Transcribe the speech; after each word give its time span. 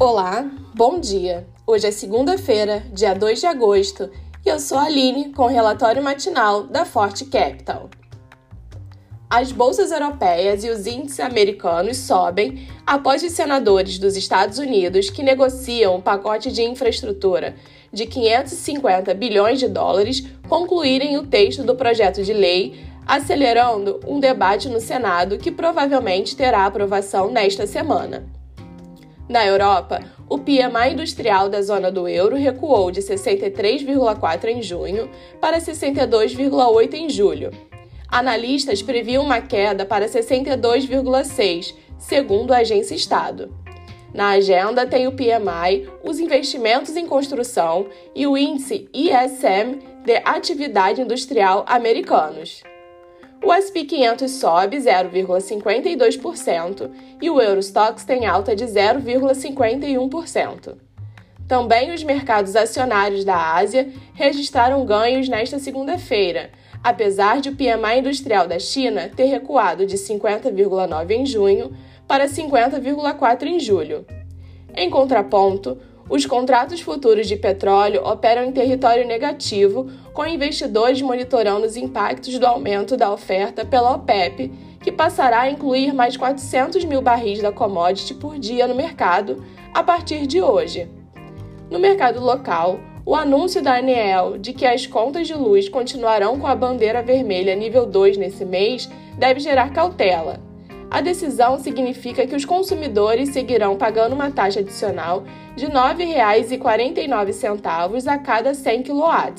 Olá, 0.00 0.50
bom 0.74 0.98
dia. 0.98 1.46
Hoje 1.66 1.86
é 1.86 1.90
segunda-feira, 1.90 2.82
dia 2.92 3.14
2 3.14 3.40
de 3.40 3.46
agosto, 3.46 4.10
e 4.44 4.48
eu 4.48 4.58
sou 4.58 4.78
a 4.78 4.84
Aline 4.84 5.32
com 5.32 5.42
o 5.42 5.48
relatório 5.48 6.02
matinal 6.02 6.64
da 6.64 6.84
Forte 6.84 7.26
Capital. 7.26 7.90
As 9.28 9.52
bolsas 9.52 9.92
europeias 9.92 10.64
e 10.64 10.70
os 10.70 10.86
índices 10.86 11.20
americanos 11.20 11.98
sobem 11.98 12.66
após 12.86 13.22
os 13.22 13.32
senadores 13.32 13.98
dos 13.98 14.16
Estados 14.16 14.58
Unidos 14.58 15.10
que 15.10 15.22
negociam 15.22 15.96
um 15.96 16.00
pacote 16.00 16.50
de 16.50 16.62
infraestrutura 16.62 17.54
de 17.92 18.06
550 18.06 19.12
bilhões 19.14 19.60
de 19.60 19.68
dólares 19.68 20.26
concluírem 20.48 21.18
o 21.18 21.26
texto 21.26 21.62
do 21.62 21.76
projeto 21.76 22.24
de 22.24 22.32
lei, 22.32 22.82
acelerando 23.06 24.00
um 24.08 24.18
debate 24.18 24.68
no 24.68 24.80
Senado 24.80 25.38
que 25.38 25.52
provavelmente 25.52 26.34
terá 26.34 26.64
aprovação 26.64 27.30
nesta 27.30 27.66
semana. 27.66 28.41
Na 29.32 29.46
Europa, 29.46 30.02
o 30.28 30.36
PMI 30.36 30.92
industrial 30.92 31.48
da 31.48 31.62
zona 31.62 31.90
do 31.90 32.06
euro 32.06 32.36
recuou 32.36 32.90
de 32.90 33.00
63,4 33.00 34.44
em 34.44 34.60
junho 34.60 35.08
para 35.40 35.58
62,8 35.58 36.92
em 36.92 37.08
julho. 37.08 37.50
Analistas 38.06 38.82
previam 38.82 39.24
uma 39.24 39.40
queda 39.40 39.86
para 39.86 40.06
62,6, 40.06 41.74
segundo 41.96 42.52
a 42.52 42.58
agência 42.58 42.94
Estado. 42.94 43.56
Na 44.12 44.32
agenda 44.32 44.86
tem 44.86 45.06
o 45.06 45.12
PMI, 45.12 45.88
os 46.04 46.20
investimentos 46.20 46.94
em 46.94 47.06
construção 47.06 47.86
e 48.14 48.26
o 48.26 48.36
índice 48.36 48.86
ISM 48.92 49.78
de 50.04 50.20
atividade 50.26 51.00
industrial 51.00 51.64
americanos. 51.66 52.62
O 53.42 53.52
SP 53.52 53.84
500 53.84 54.30
sobe 54.30 54.76
0,52% 54.76 56.88
e 57.20 57.28
o 57.28 57.40
Eurostox 57.40 58.04
tem 58.04 58.24
alta 58.24 58.54
de 58.54 58.64
0,51%. 58.64 60.76
Também 61.48 61.92
os 61.92 62.04
mercados 62.04 62.54
acionários 62.54 63.24
da 63.24 63.54
Ásia 63.54 63.88
registraram 64.14 64.86
ganhos 64.86 65.28
nesta 65.28 65.58
segunda-feira, 65.58 66.52
apesar 66.84 67.40
de 67.40 67.48
o 67.48 67.56
PMI 67.56 67.98
industrial 67.98 68.46
da 68.46 68.60
China 68.60 69.10
ter 69.14 69.24
recuado 69.24 69.84
de 69.84 69.96
50,9 69.96 71.10
em 71.10 71.26
junho 71.26 71.76
para 72.06 72.26
50,4 72.26 73.46
em 73.46 73.58
julho. 73.58 74.06
Em 74.74 74.88
contraponto, 74.88 75.76
os 76.08 76.26
contratos 76.26 76.80
futuros 76.80 77.26
de 77.26 77.36
petróleo 77.36 78.04
operam 78.04 78.44
em 78.44 78.52
território 78.52 79.06
negativo, 79.06 79.90
com 80.12 80.26
investidores 80.26 81.00
monitorando 81.00 81.66
os 81.66 81.76
impactos 81.76 82.38
do 82.38 82.46
aumento 82.46 82.96
da 82.96 83.12
oferta 83.12 83.64
pela 83.64 83.94
OPEP, 83.94 84.52
que 84.80 84.92
passará 84.92 85.42
a 85.42 85.50
incluir 85.50 85.94
mais 85.94 86.16
400 86.16 86.84
mil 86.84 87.00
barris 87.00 87.40
da 87.40 87.52
commodity 87.52 88.14
por 88.14 88.38
dia 88.38 88.66
no 88.66 88.74
mercado 88.74 89.42
a 89.72 89.82
partir 89.82 90.26
de 90.26 90.42
hoje. 90.42 90.88
No 91.70 91.78
mercado 91.78 92.20
local, 92.20 92.80
o 93.06 93.14
anúncio 93.14 93.62
da 93.62 93.76
ANEEL 93.76 94.38
de 94.38 94.52
que 94.52 94.66
as 94.66 94.86
contas 94.86 95.26
de 95.26 95.34
luz 95.34 95.68
continuarão 95.68 96.38
com 96.38 96.46
a 96.46 96.54
bandeira 96.54 97.02
vermelha 97.02 97.54
nível 97.54 97.86
2 97.86 98.16
nesse 98.16 98.44
mês 98.44 98.88
deve 99.16 99.40
gerar 99.40 99.72
cautela 99.72 100.51
a 100.92 101.00
decisão 101.00 101.58
significa 101.58 102.24
que 102.26 102.36
os 102.36 102.44
consumidores 102.44 103.30
seguirão 103.30 103.76
pagando 103.76 104.14
uma 104.14 104.30
taxa 104.30 104.60
adicional 104.60 105.24
de 105.56 105.64
R$ 105.64 105.72
9,49 105.72 108.06
a 108.06 108.18
cada 108.18 108.52
100 108.52 108.82
kW. 108.82 109.32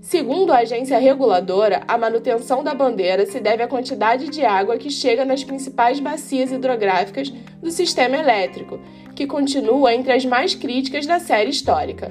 Segundo 0.00 0.50
a 0.50 0.60
agência 0.60 0.98
reguladora, 0.98 1.82
a 1.86 1.98
manutenção 1.98 2.64
da 2.64 2.72
bandeira 2.72 3.26
se 3.26 3.38
deve 3.40 3.62
à 3.62 3.68
quantidade 3.68 4.30
de 4.30 4.42
água 4.42 4.78
que 4.78 4.88
chega 4.88 5.22
nas 5.22 5.44
principais 5.44 6.00
bacias 6.00 6.50
hidrográficas 6.50 7.28
do 7.28 7.70
sistema 7.70 8.16
elétrico, 8.16 8.80
que 9.14 9.26
continua 9.26 9.92
entre 9.92 10.14
as 10.14 10.24
mais 10.24 10.54
críticas 10.54 11.04
da 11.04 11.20
série 11.20 11.50
histórica. 11.50 12.10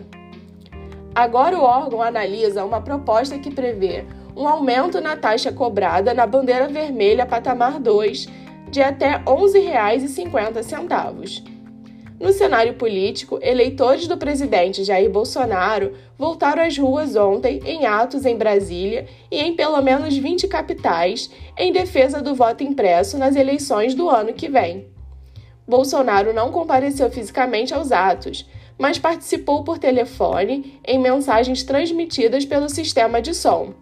Agora 1.16 1.58
o 1.58 1.64
órgão 1.64 2.04
analisa 2.04 2.64
uma 2.64 2.82
proposta 2.82 3.40
que 3.40 3.50
prevê 3.50 4.06
um 4.38 4.48
aumento 4.48 5.02
na 5.02 5.18
taxa 5.18 5.52
cobrada 5.52 6.14
na 6.14 6.28
bandeira 6.28 6.68
vermelha 6.68 7.26
patamar 7.26 7.80
2 7.80 8.38
de 8.70 8.82
até 8.82 9.18
R$ 9.18 9.26
11,50. 9.26 11.60
No 12.20 12.34
cenário 12.34 12.74
político, 12.74 13.40
eleitores 13.42 14.06
do 14.06 14.18
presidente 14.18 14.84
Jair 14.84 15.10
Bolsonaro 15.10 15.94
voltaram 16.18 16.64
às 16.64 16.78
ruas 16.78 17.16
ontem 17.16 17.62
em 17.66 17.86
atos 17.86 18.26
em 18.26 18.36
Brasília 18.36 19.08
e 19.32 19.40
em 19.40 19.56
pelo 19.56 19.82
menos 19.82 20.18
20 20.18 20.46
capitais 20.50 21.32
em 21.58 21.72
defesa 21.72 22.22
do 22.22 22.36
voto 22.36 22.62
impresso 22.62 23.18
nas 23.18 23.38
eleições 23.38 23.96
do 23.96 24.10
ano 24.10 24.34
que 24.34 24.50
vem. 24.50 24.88
Bolsonaro 25.66 26.34
não 26.34 26.52
compareceu 26.52 27.10
fisicamente 27.10 27.74
aos 27.74 27.92
atos, 27.92 28.46
mas 28.78 29.00
participou 29.00 29.64
por 29.64 29.78
telefone 29.78 30.78
em 30.86 31.00
mensagens 31.00 31.64
transmitidas 31.64 32.44
pelo 32.44 32.68
sistema 32.68 33.22
de 33.22 33.34
som. 33.34 33.74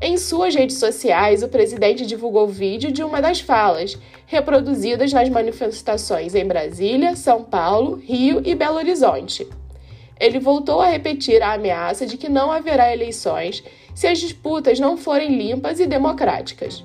Em 0.00 0.18
suas 0.18 0.54
redes 0.54 0.76
sociais, 0.76 1.42
o 1.42 1.48
presidente 1.48 2.04
divulgou 2.04 2.46
vídeo 2.46 2.92
de 2.92 3.02
uma 3.02 3.22
das 3.22 3.40
falas, 3.40 3.98
reproduzidas 4.26 5.10
nas 5.10 5.28
manifestações 5.30 6.34
em 6.34 6.44
Brasília, 6.44 7.16
São 7.16 7.42
Paulo, 7.42 7.94
Rio 7.96 8.42
e 8.44 8.54
Belo 8.54 8.76
Horizonte. 8.76 9.48
Ele 10.20 10.38
voltou 10.38 10.82
a 10.82 10.88
repetir 10.88 11.42
a 11.42 11.54
ameaça 11.54 12.04
de 12.04 12.18
que 12.18 12.28
não 12.28 12.52
haverá 12.52 12.92
eleições 12.92 13.64
se 13.94 14.06
as 14.06 14.18
disputas 14.18 14.78
não 14.78 14.98
forem 14.98 15.34
limpas 15.34 15.80
e 15.80 15.86
democráticas. 15.86 16.84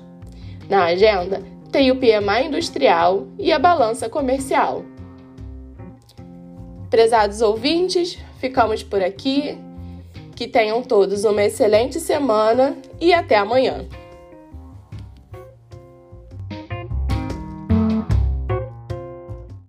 Na 0.68 0.84
agenda, 0.84 1.42
tem 1.70 1.90
o 1.90 1.96
PMI 1.96 2.46
industrial 2.46 3.26
e 3.38 3.52
a 3.52 3.58
balança 3.58 4.08
comercial. 4.08 4.84
Prezados 6.88 7.42
ouvintes, 7.42 8.18
ficamos 8.38 8.82
por 8.82 9.02
aqui. 9.02 9.58
Que 10.34 10.48
tenham 10.48 10.82
todos 10.82 11.24
uma 11.24 11.44
excelente 11.44 12.00
semana 12.00 12.76
e 13.00 13.12
até 13.12 13.36
amanhã. 13.36 13.86